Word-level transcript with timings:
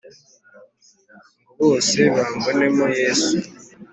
Ngo 1.39 1.51
bose 1.61 1.97
bambonemo 2.15 2.85
Yesu, 2.99 3.35